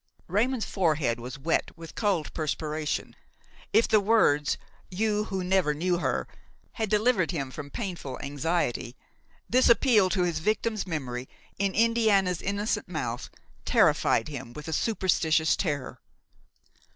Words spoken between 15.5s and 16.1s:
terror.